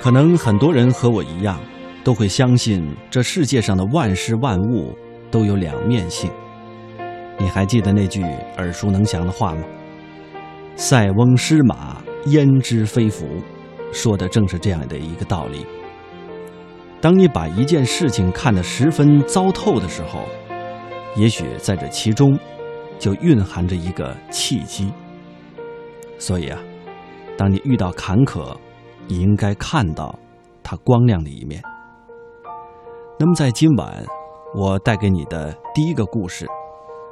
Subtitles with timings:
[0.00, 1.60] 可能很多人和我一样，
[2.04, 4.96] 都会相信这世界上的万事万物
[5.30, 6.30] 都有两面性。
[7.38, 8.22] 你还记得那句
[8.56, 9.62] 耳熟能详的话吗
[10.76, 13.26] ？“塞翁失马，焉知非福。”
[13.90, 15.64] 说的正是这样的一个道理。
[17.00, 20.24] 当你把一件事情看得十分糟透的时候，
[21.16, 22.38] 也许在这其中，
[22.98, 24.92] 就蕴含着一个契机。
[26.18, 26.58] 所以啊，
[27.36, 28.54] 当你遇到坎坷，
[29.08, 30.16] 你应该看到
[30.62, 31.62] 它光亮的一面。
[33.18, 34.04] 那么，在今晚
[34.54, 36.46] 我带给你的第一个故事，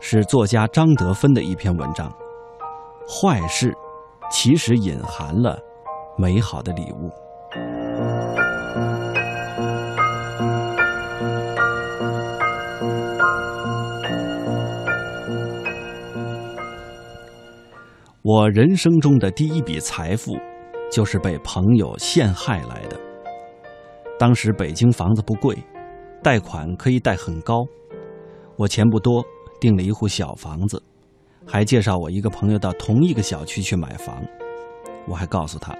[0.00, 2.10] 是作家张德芬的一篇文章。
[3.06, 3.72] 坏事
[4.30, 5.58] 其实隐含了
[6.16, 7.10] 美好的礼物。
[18.22, 20.32] 我人生中的第一笔财富，
[20.92, 23.00] 就是被朋友陷害来的。
[24.18, 25.56] 当时北京房子不贵，
[26.22, 27.64] 贷款可以贷很高，
[28.56, 29.24] 我钱不多，
[29.58, 30.80] 订了一户小房子，
[31.46, 34.22] 还介绍我一个朋友到同一个小区去买房。
[35.08, 35.74] 我还告诉他，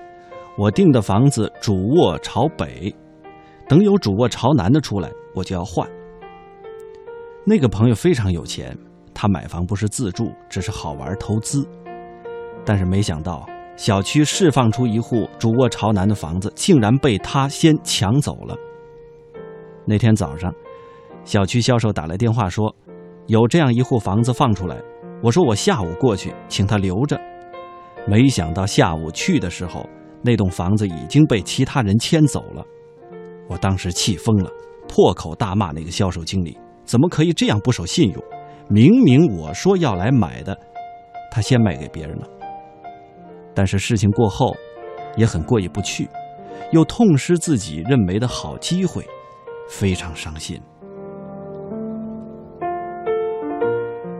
[0.56, 2.92] 我订的房子主卧朝北，
[3.68, 5.86] 等有主卧朝南的出来，我就要换。
[7.44, 8.76] 那个朋友非常有钱，
[9.12, 11.68] 他买房不是自住，只是好玩投资。
[12.64, 18.56] 但是没想到，小区释放出一户主卧朝南的房子，竟然被他先抢走了。
[19.84, 20.54] 那天早上，
[21.24, 22.74] 小区销售打来电话说，
[23.26, 24.76] 有这样一户房子放出来。
[25.22, 27.20] 我说我下午过去，请他留着。
[28.06, 29.88] 没想到下午去的时候，
[30.22, 32.64] 那栋房子已经被其他人迁走了。
[33.48, 34.50] 我当时气疯了，
[34.88, 38.22] 破口大骂那个销售经理，怎么可以这样不守信用？
[38.68, 40.56] 明明我说要来买的，
[41.30, 42.28] 他先卖给别人了。
[43.54, 44.54] 但是事情过后，
[45.16, 46.08] 也很过意不去，
[46.70, 49.06] 又痛失自己认为的好机会，
[49.68, 50.60] 非常伤心。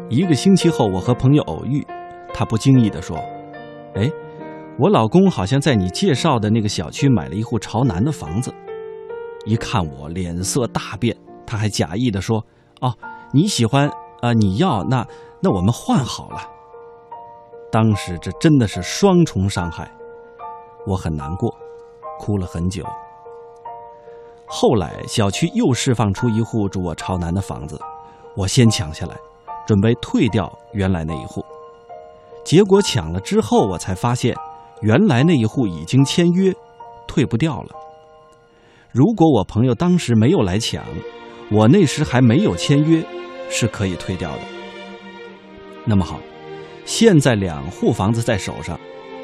[0.09, 1.87] 一个星期后，我和朋友偶遇，
[2.35, 3.17] 他不经意地说
[3.97, 4.11] ：“哎，
[4.79, 8.53] 我老公好像在你介绍的那个小区买了一户朝南的房子。”
[9.47, 11.17] 一看我脸色大变，
[11.47, 12.45] 他还假意地说
[12.83, 12.95] ：“哦，
[13.33, 14.35] 你喜欢啊？
[14.35, 15.07] 你要那
[15.41, 16.41] 那我们换好了。”
[17.73, 19.91] 当时这真的是双重伤害，
[20.87, 21.51] 我很难过，
[22.19, 22.85] 哭了很久。
[24.47, 27.81] 后来小区又释放出一户主卧朝南的房子，
[28.37, 29.17] 我先抢下来，
[29.67, 31.43] 准备退掉原来那一户。
[32.45, 34.37] 结果抢了之后，我才发现
[34.83, 36.53] 原来那一户已经签约，
[37.09, 37.71] 退不掉了。
[38.91, 40.85] 如果我朋友当时没有来抢，
[41.51, 43.03] 我那时还没有签约，
[43.49, 44.41] 是可以退掉的。
[45.87, 46.19] 那么好。
[46.85, 48.79] 现在两户房子在手上，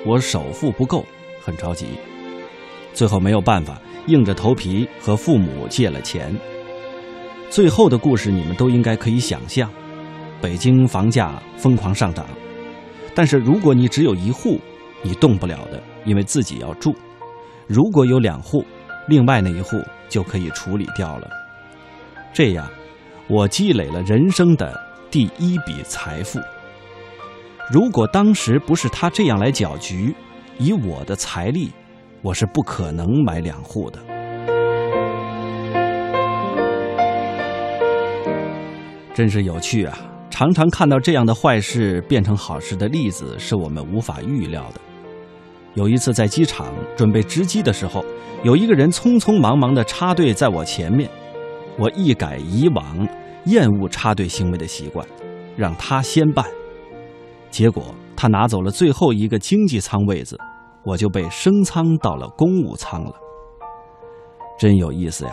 [0.07, 1.05] 我首付不够，
[1.43, 1.87] 很着急。
[2.95, 6.35] 最后没有办法，硬着头皮和父母借了钱。
[7.51, 9.71] 最后的故事你们都应该可以想象：
[10.41, 12.27] 北京房价疯狂上涨。
[13.15, 14.61] 但是如果你只有一户，
[15.03, 16.93] 你动不了的，因为自己要住；
[17.67, 18.65] 如果有两户，
[19.09, 19.77] 另外那一户
[20.09, 21.29] 就可以处理掉了。
[22.33, 22.69] 这样，
[23.27, 24.73] 我积累了人生的
[25.11, 26.39] 第一笔财富。
[27.71, 30.15] 如果当时不是他这样来搅局，
[30.57, 31.71] 以我的财力，
[32.23, 33.99] 我是不可能买两户的。
[39.13, 39.99] 真是有趣啊！
[40.31, 44.81] 常常看到这样的坏事变成好事的例子，是我们无法预料的。
[45.75, 48.03] 有一次在机场准备值机的时候，
[48.43, 51.11] 有一个人匆匆忙忙的插队在我前面，
[51.77, 53.07] 我一改以往
[53.45, 55.07] 厌恶插队行为的习惯，
[55.55, 56.47] 让他先办。
[57.51, 60.39] 结果他拿走了最后一个经济舱位子，
[60.85, 63.13] 我就被升舱到了公务舱了。
[64.59, 65.33] 真有意思呀！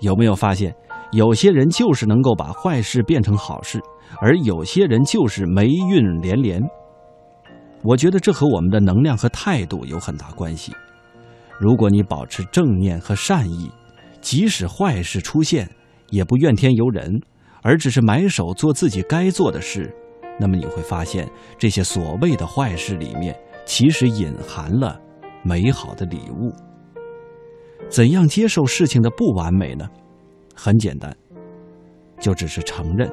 [0.00, 0.74] 有没有发现，
[1.12, 3.80] 有些人就是能够把坏事变成好事，
[4.20, 6.62] 而有些人就是霉运连连。
[7.82, 10.72] 我觉得这和我们的能量和态度有很大关系。
[11.58, 13.70] 如果你保持正念和善意，
[14.20, 15.70] 即使坏事出现，
[16.08, 17.20] 也不怨天尤人，
[17.62, 19.94] 而只是埋首做自己该做的事。
[20.40, 21.28] 那么你会发现，
[21.58, 24.98] 这些所谓的坏事里面，其实隐含了
[25.42, 26.50] 美好的礼物。
[27.90, 29.86] 怎样接受事情的不完美呢？
[30.54, 31.14] 很简单，
[32.18, 33.10] 就只是承认，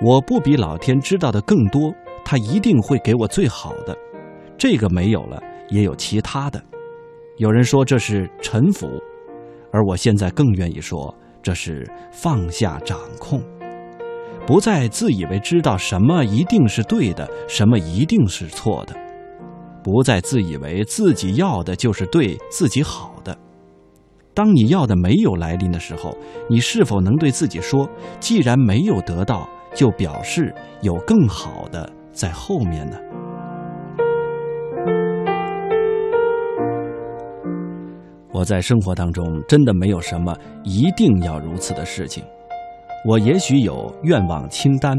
[0.00, 1.92] 我不比老天知道的更多，
[2.24, 3.96] 他一定会给我最好的。
[4.56, 6.62] 这个没有了，也有其他的。
[7.38, 8.86] 有人说这是臣服，
[9.72, 13.42] 而我现在更愿意说，这是放下掌控。
[14.46, 18.94] 不再自以为知道什么一定是对的，什么一定是错的；
[19.82, 23.36] 不再自以为自己要的就是对自己好的，
[24.32, 26.16] 当你要的没有来临的时候，
[26.48, 27.88] 你是否能对自己说：
[28.20, 32.96] 既然没有得到，就表示有更好的在后面呢？
[38.32, 42.22] 我在生活当中真的没有什么一定要如此的事情，
[43.04, 44.96] 我也许有愿望清单，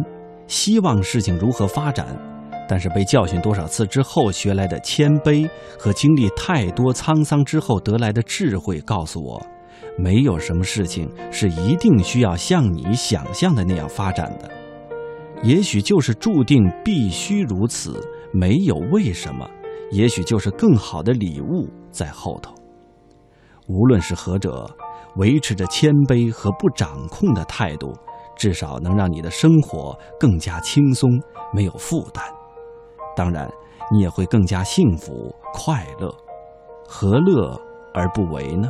[0.47, 2.05] 希望事情如何发展。
[2.69, 5.49] 但是被教训多少次之后学来的谦卑
[5.79, 9.41] 和经历太多沧桑之后得来的智慧，告诉我，
[9.97, 14.51] 没有什么事情是一定需要像你想象的那样发展的，
[15.43, 18.01] 也许就是注定必须如此，
[18.33, 19.49] 没有为什么，
[19.91, 22.53] 也许就是更好的礼物在后头。
[23.69, 24.69] 无论是何者，
[25.15, 27.93] 维持着谦卑和不掌控的态度，
[28.35, 31.09] 至少能让你的生活更加轻松，
[31.51, 32.23] 没有负担。
[33.15, 33.49] 当然，
[33.91, 36.13] 你也会更加幸福快乐，
[36.87, 37.59] 何乐
[37.93, 38.69] 而不为呢？